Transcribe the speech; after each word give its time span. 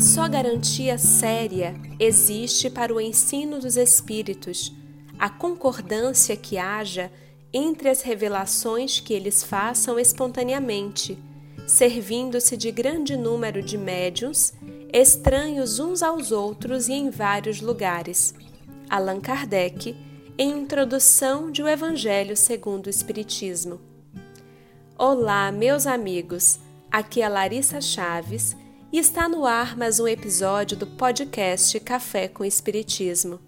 Uma 0.00 0.06
só 0.06 0.26
garantia 0.26 0.96
séria 0.96 1.78
existe 1.98 2.70
para 2.70 2.94
o 2.94 2.98
ensino 2.98 3.60
dos 3.60 3.76
Espíritos: 3.76 4.74
a 5.18 5.28
concordância 5.28 6.34
que 6.38 6.56
haja 6.56 7.12
entre 7.52 7.90
as 7.90 8.00
revelações 8.00 8.98
que 8.98 9.12
eles 9.12 9.42
façam 9.42 9.98
espontaneamente, 9.98 11.18
servindo-se 11.66 12.56
de 12.56 12.70
grande 12.72 13.14
número 13.14 13.62
de 13.62 13.76
médiuns, 13.76 14.54
estranhos 14.90 15.78
uns 15.78 16.02
aos 16.02 16.32
outros 16.32 16.88
e 16.88 16.94
em 16.94 17.10
vários 17.10 17.60
lugares. 17.60 18.34
Allan 18.88 19.20
Kardec, 19.20 19.94
em 20.38 20.62
Introdução 20.62 21.50
de 21.50 21.62
O 21.62 21.68
Evangelho 21.68 22.38
segundo 22.38 22.86
o 22.86 22.90
Espiritismo. 22.90 23.78
Olá, 24.96 25.52
meus 25.52 25.86
amigos. 25.86 26.58
Aqui 26.90 27.20
é 27.20 27.28
Larissa 27.28 27.82
Chaves 27.82 28.56
e 28.92 28.98
está 28.98 29.28
no 29.28 29.46
ar 29.46 29.76
mais 29.76 30.00
um 30.00 30.08
episódio 30.08 30.76
do 30.76 30.84
podcast 30.84 31.78
Café 31.78 32.26
com 32.26 32.44
Espiritismo. 32.44 33.38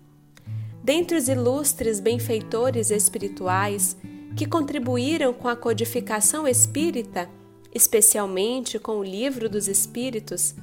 Dentre 0.84 1.16
os 1.16 1.28
ilustres 1.28 1.98
benfeitores 1.98 2.92
espirituais 2.92 3.96
que 4.36 4.46
contribuíram 4.46 5.34
com 5.34 5.48
a 5.48 5.56
codificação 5.56 6.46
espírita, 6.46 7.28
especialmente 7.74 8.78
com 8.78 8.98
o 8.98 9.04
Livro 9.04 9.48
dos 9.48 9.66
Espíritos, 9.66 10.54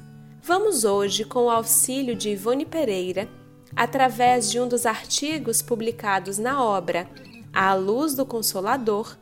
vamos 0.42 0.84
hoje, 0.84 1.26
com 1.26 1.44
o 1.44 1.50
auxílio 1.50 2.14
de 2.14 2.30
Ivone 2.30 2.64
Pereira, 2.64 3.28
através 3.76 4.50
de 4.50 4.58
um 4.58 4.66
dos 4.66 4.86
artigos 4.86 5.60
publicados 5.60 6.38
na 6.38 6.64
obra 6.64 7.06
À 7.52 7.74
Luz 7.74 8.14
do 8.14 8.24
Consolador, 8.24 9.14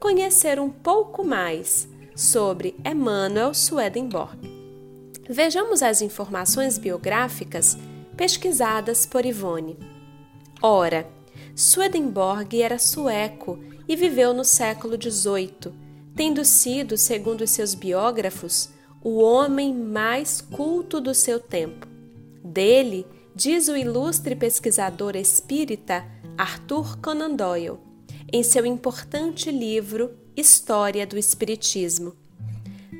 conhecer 0.00 0.58
um 0.58 0.70
pouco 0.70 1.24
mais 1.24 1.88
sobre 2.16 2.74
Emmanuel 2.84 3.54
Swedenborg. 3.54 4.63
Vejamos 5.28 5.82
as 5.82 6.02
informações 6.02 6.76
biográficas 6.76 7.78
pesquisadas 8.14 9.06
por 9.06 9.24
Ivone. 9.24 9.78
Ora, 10.60 11.08
Swedenborg 11.56 12.60
era 12.60 12.78
sueco 12.78 13.58
e 13.88 13.96
viveu 13.96 14.34
no 14.34 14.44
século 14.44 14.96
XVIII, 15.00 15.72
tendo 16.14 16.44
sido, 16.44 16.98
segundo 16.98 17.46
seus 17.46 17.74
biógrafos, 17.74 18.68
o 19.02 19.18
homem 19.18 19.74
mais 19.74 20.42
culto 20.42 21.00
do 21.00 21.14
seu 21.14 21.40
tempo. 21.40 21.86
Dele, 22.44 23.06
diz 23.34 23.68
o 23.68 23.76
ilustre 23.76 24.36
pesquisador 24.36 25.16
espírita 25.16 26.04
Arthur 26.36 26.98
Conan 26.98 27.34
Doyle, 27.34 27.78
em 28.30 28.42
seu 28.42 28.66
importante 28.66 29.50
livro 29.50 30.10
História 30.36 31.06
do 31.06 31.16
Espiritismo 31.16 32.23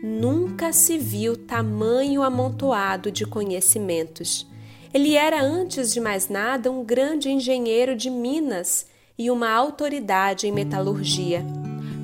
Nunca 0.06 0.70
se 0.70 0.98
viu 0.98 1.34
tamanho 1.34 2.22
amontoado 2.22 3.10
de 3.10 3.24
conhecimentos. 3.24 4.46
Ele 4.92 5.14
era, 5.14 5.42
antes 5.42 5.94
de 5.94 5.98
mais 5.98 6.28
nada, 6.28 6.70
um 6.70 6.84
grande 6.84 7.30
engenheiro 7.30 7.96
de 7.96 8.10
minas 8.10 8.84
e 9.16 9.30
uma 9.30 9.50
autoridade 9.50 10.46
em 10.46 10.52
metalurgia. 10.52 11.42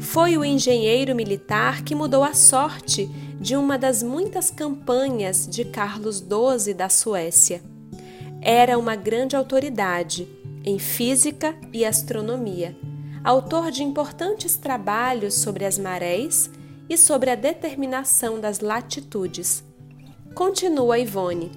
Foi 0.01 0.39
o 0.39 0.43
engenheiro 0.43 1.15
militar 1.15 1.85
que 1.85 1.95
mudou 1.95 2.25
a 2.25 2.33
sorte 2.33 3.07
de 3.39 3.55
uma 3.55 3.77
das 3.77 4.03
muitas 4.03 4.51
campanhas 4.51 5.47
de 5.47 5.67
Carlos 5.67 6.21
XII 6.21 6.73
da 6.73 6.89
Suécia. 6.89 7.61
Era 8.41 8.79
uma 8.79 8.97
grande 8.97 9.37
autoridade 9.37 10.27
em 10.65 10.79
física 10.79 11.55
e 11.71 11.85
astronomia, 11.85 12.75
autor 13.23 13.71
de 13.71 13.83
importantes 13.83 14.57
trabalhos 14.57 15.35
sobre 15.35 15.67
as 15.67 15.77
marés 15.77 16.51
e 16.91 16.99
sobre 16.99 17.31
a 17.31 17.37
determinação 17.37 18.41
das 18.41 18.59
latitudes. 18.59 19.63
Continua 20.35 20.99
Ivone. 20.99 21.53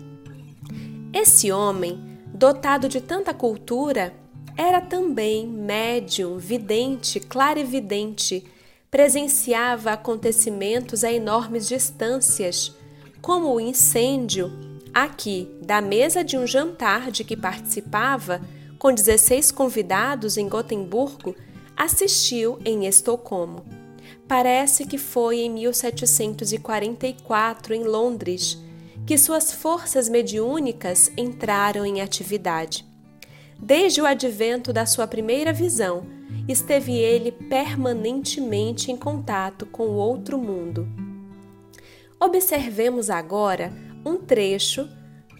Esse 1.11 1.51
homem, 1.51 2.19
dotado 2.31 2.87
de 2.87 3.01
tanta 3.01 3.33
cultura, 3.33 4.13
era 4.55 4.79
também 4.79 5.47
médium, 5.47 6.37
vidente, 6.37 7.19
clarividente, 7.19 8.45
presenciava 8.91 9.93
acontecimentos 9.93 11.03
a 11.03 11.11
enormes 11.11 11.67
distâncias, 11.67 12.71
como 13.19 13.51
o 13.51 13.59
incêndio 13.59 14.51
aqui 14.93 15.49
da 15.63 15.81
mesa 15.81 16.23
de 16.23 16.37
um 16.37 16.45
jantar 16.45 17.09
de 17.09 17.23
que 17.23 17.35
participava 17.35 18.39
com 18.77 18.93
16 18.93 19.51
convidados 19.51 20.37
em 20.37 20.47
Gotemburgo, 20.47 21.35
assistiu 21.75 22.59
em 22.63 22.85
Estocolmo. 22.85 23.82
Parece 24.27 24.85
que 24.85 24.97
foi 24.97 25.39
em 25.41 25.49
1744, 25.49 27.73
em 27.73 27.83
Londres, 27.83 28.57
que 29.05 29.17
suas 29.17 29.51
forças 29.51 30.07
mediúnicas 30.07 31.11
entraram 31.17 31.85
em 31.85 31.99
atividade. 32.01 32.85
Desde 33.59 34.01
o 34.01 34.05
advento 34.05 34.71
da 34.71 34.85
sua 34.85 35.05
primeira 35.07 35.51
visão, 35.51 36.05
esteve 36.47 36.93
ele 36.93 37.31
permanentemente 37.31 38.91
em 38.91 38.97
contato 38.97 39.65
com 39.65 39.87
o 39.87 39.95
outro 39.95 40.37
mundo. 40.37 40.87
Observemos 42.19 43.09
agora 43.09 43.73
um 44.05 44.17
trecho 44.17 44.87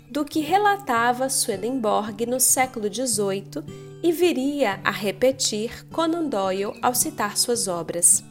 do 0.10 0.26
que 0.26 0.40
relatava 0.42 1.30
Swedenborg 1.30 2.26
no 2.26 2.40
século 2.40 2.92
XVIII 2.94 3.64
e 4.04 4.12
viria 4.12 4.82
a 4.84 4.92
repetir 4.92 5.88
Conan 5.88 6.28
Doyle 6.28 6.78
ao 6.82 6.94
citar 6.94 7.38
suas 7.38 7.70
obras 7.70 8.22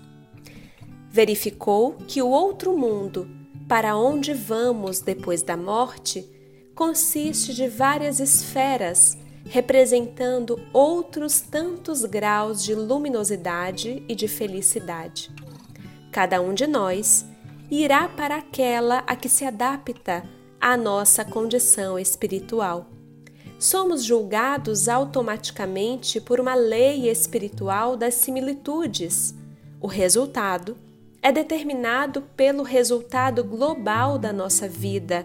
verificou 1.12 1.92
que 2.08 2.22
o 2.22 2.28
outro 2.28 2.76
mundo, 2.76 3.28
para 3.68 3.94
onde 3.94 4.32
vamos 4.32 5.00
depois 5.00 5.42
da 5.42 5.58
morte, 5.58 6.26
consiste 6.74 7.52
de 7.52 7.68
várias 7.68 8.18
esferas 8.18 9.18
representando 9.44 10.58
outros 10.72 11.40
tantos 11.40 12.04
graus 12.04 12.64
de 12.64 12.74
luminosidade 12.74 14.02
e 14.08 14.14
de 14.14 14.26
felicidade. 14.26 15.30
Cada 16.10 16.40
um 16.40 16.54
de 16.54 16.66
nós 16.66 17.26
irá 17.70 18.08
para 18.08 18.36
aquela 18.36 18.98
a 19.00 19.14
que 19.14 19.28
se 19.28 19.44
adapta 19.44 20.24
à 20.58 20.76
nossa 20.76 21.24
condição 21.24 21.98
espiritual. 21.98 22.86
Somos 23.58 24.02
julgados 24.02 24.88
automaticamente 24.88 26.20
por 26.20 26.40
uma 26.40 26.54
lei 26.54 27.10
espiritual 27.10 27.96
das 27.96 28.14
similitudes. 28.14 29.34
O 29.80 29.86
resultado 29.86 30.76
é 31.22 31.30
determinado 31.30 32.22
pelo 32.36 32.64
resultado 32.64 33.44
global 33.44 34.18
da 34.18 34.32
nossa 34.32 34.68
vida, 34.68 35.24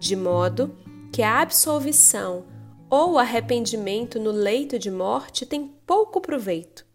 de 0.00 0.16
modo 0.16 0.74
que 1.12 1.22
a 1.22 1.42
absolvição 1.42 2.46
ou 2.88 3.18
arrependimento 3.18 4.18
no 4.18 4.30
leito 4.30 4.78
de 4.78 4.90
morte 4.90 5.44
tem 5.44 5.70
pouco 5.86 6.20
proveito. 6.20 6.86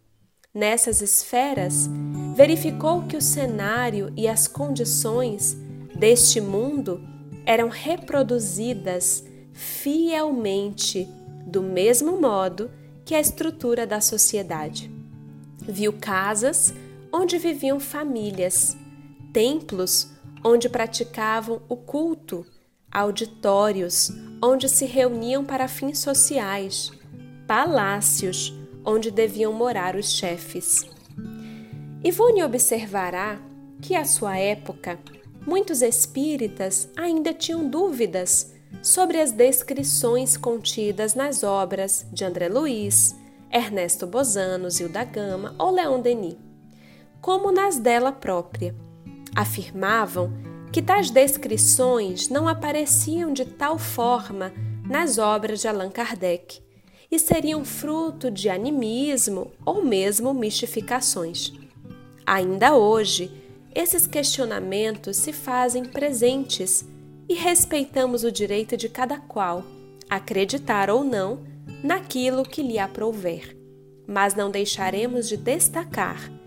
Nessas 0.52 1.00
esferas, 1.00 1.88
verificou 2.36 3.04
que 3.04 3.16
o 3.16 3.22
cenário 3.22 4.12
e 4.18 4.28
as 4.28 4.48
condições 4.48 5.56
deste 5.96 6.42
mundo 6.42 7.00
eram 7.46 7.70
reproduzidas 7.70 9.24
fielmente 9.54 11.08
do 11.46 11.62
mesmo 11.62 12.20
modo 12.20 12.72
que 13.06 13.14
a 13.14 13.20
estrutura 13.20 13.86
da 13.86 14.02
sociedade. 14.02 14.92
Viu 15.58 15.94
casas 15.94 16.74
onde 17.12 17.38
viviam 17.38 17.80
famílias, 17.80 18.78
templos 19.34 20.12
onde 20.44 20.70
praticavam 20.70 21.62
o 21.68 21.76
culto, 21.76 22.46
auditórios 22.92 24.12
onde 24.42 24.70
se 24.70 24.86
reuniam 24.86 25.44
para 25.44 25.68
fins 25.68 26.00
sociais, 26.00 26.92
palácios 27.48 28.54
onde 28.86 29.12
deviam 29.12 29.52
morar 29.52 29.96
os 29.96 30.14
chefes. 30.14 30.86
Ivone 32.04 32.44
observará 32.44 33.40
que, 33.82 33.96
à 33.96 34.06
sua 34.06 34.38
época, 34.38 34.98
muitos 35.46 35.82
espíritas 35.82 36.90
ainda 36.96 37.34
tinham 37.34 37.68
dúvidas 37.68 38.54
sobre 38.82 39.20
as 39.20 39.32
descrições 39.32 40.38
contidas 40.38 41.14
nas 41.14 41.44
obras 41.44 42.06
de 42.14 42.24
André 42.24 42.48
Luiz, 42.48 43.16
Ernesto 43.52 44.08
Bozano, 44.08 44.70
Zilda 44.70 45.04
Gama 45.04 45.56
ou 45.58 45.72
Leon 45.72 46.00
Denis 46.00 46.49
como 47.22 47.52
nas 47.52 47.78
dela 47.78 48.12
própria. 48.12 48.76
Afirmavam 49.36 50.32
que 50.72 50.82
tais 50.82 51.10
descrições 51.10 52.30
não 52.30 52.48
apareciam 52.48 53.34
de 53.34 53.46
tal 53.46 53.78
forma 53.78 54.54
nas 54.88 55.18
obras 55.18 55.62
de 55.62 55.68
Allan 55.68 55.90
Kardec 55.90 56.62
e 57.12 57.18
seriam 57.18 57.66
fruto 57.66 58.30
de 58.30 58.50
animismo 58.50 59.52
ou 59.66 59.84
mesmo 59.84 60.34
mistificações. 60.34 61.54
Ainda 62.26 62.76
hoje, 62.76 63.32
esses 63.74 64.06
questionamentos 64.06 65.18
se 65.18 65.34
fazem 65.34 65.86
presentes 65.86 66.86
e 67.28 67.34
respeitamos 67.34 68.24
o 68.24 68.32
direito 68.32 68.78
de 68.78 68.90
cada 68.90 69.18
qual 69.20 69.64
acreditar 70.10 70.90
ou 70.90 71.04
não 71.04 71.44
naquilo 71.84 72.44
que 72.44 72.64
lhe 72.64 72.80
aprouver, 72.80 73.56
mas 74.08 74.36
não 74.36 74.50
deixaremos 74.50 75.28
de 75.28 75.38
destacar 75.38 76.39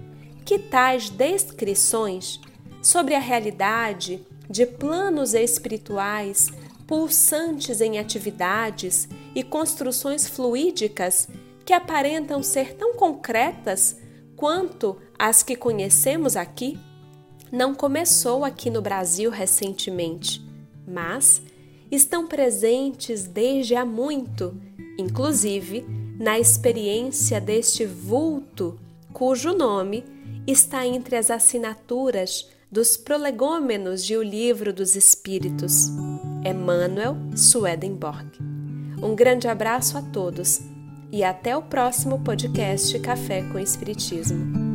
que 0.44 0.58
tais 0.58 1.08
descrições 1.08 2.40
sobre 2.82 3.14
a 3.14 3.20
realidade 3.20 4.26
de 4.48 4.66
planos 4.66 5.34
espirituais 5.34 6.50
pulsantes 6.86 7.80
em 7.80 7.98
atividades 7.98 9.08
e 9.34 9.42
construções 9.42 10.28
fluídicas 10.28 11.28
que 11.64 11.72
aparentam 11.72 12.42
ser 12.42 12.74
tão 12.74 12.94
concretas 12.94 13.96
quanto 14.36 14.96
as 15.18 15.42
que 15.42 15.56
conhecemos 15.56 16.36
aqui? 16.36 16.78
Não 17.50 17.74
começou 17.74 18.44
aqui 18.44 18.68
no 18.68 18.82
Brasil 18.82 19.30
recentemente, 19.30 20.44
mas 20.86 21.40
estão 21.90 22.26
presentes 22.26 23.24
desde 23.24 23.74
há 23.74 23.84
muito, 23.84 24.54
inclusive 24.98 25.86
na 26.18 26.38
experiência 26.38 27.40
deste 27.40 27.86
vulto, 27.86 28.78
cujo 29.12 29.52
nome 29.54 30.04
está 30.46 30.86
entre 30.86 31.16
as 31.16 31.30
assinaturas 31.30 32.48
dos 32.70 32.96
prolegômenos 32.96 34.04
de 34.04 34.16
O 34.16 34.22
Livro 34.22 34.72
dos 34.72 34.96
Espíritos, 34.96 35.88
Emmanuel 36.44 37.16
Swedenborg. 37.36 38.26
Um 39.02 39.14
grande 39.14 39.46
abraço 39.46 39.98
a 39.98 40.02
todos 40.02 40.60
e 41.10 41.22
até 41.22 41.56
o 41.56 41.62
próximo 41.62 42.20
podcast 42.20 42.98
Café 43.00 43.42
com 43.52 43.58
Espiritismo. 43.58 44.71